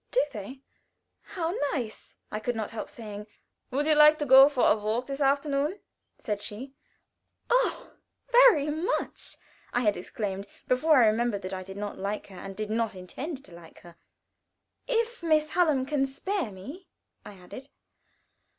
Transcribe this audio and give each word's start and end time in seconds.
"Do 0.09 0.23
they? 0.33 0.61
How 1.21 1.51
nice!" 1.73 2.15
I 2.31 2.39
could 2.39 2.55
not 2.55 2.71
help 2.71 2.89
saying. 2.89 3.27
"Would 3.69 3.85
you 3.85 3.93
like 3.93 4.17
to 4.17 4.25
go 4.25 4.49
for 4.49 4.67
a 4.67 4.75
walk 4.75 5.05
this 5.05 5.21
afternoon?" 5.21 5.79
said 6.17 6.41
she. 6.41 6.73
"Oh, 7.51 7.93
very 8.31 8.67
much!" 8.71 9.37
I 9.71 9.81
had 9.81 9.95
exclaimed, 9.95 10.47
before 10.67 10.97
I 10.97 11.05
remembered 11.05 11.43
that 11.43 11.53
I 11.53 11.61
did 11.61 11.77
not 11.77 11.99
like 11.99 12.25
her, 12.29 12.37
and 12.37 12.55
did 12.55 12.71
not 12.71 12.95
intend 12.95 13.45
to 13.45 13.53
like 13.53 13.81
her. 13.81 13.95
"If 14.87 15.21
Miss 15.21 15.51
Hallam 15.51 15.85
can 15.85 16.07
spare 16.07 16.49
me," 16.51 16.87
I 17.23 17.35
added. 17.35 17.67